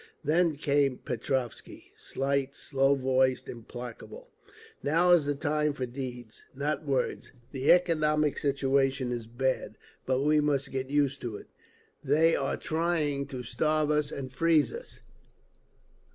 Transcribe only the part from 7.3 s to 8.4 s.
The economic